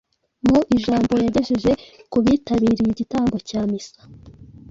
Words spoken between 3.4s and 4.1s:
cya Misa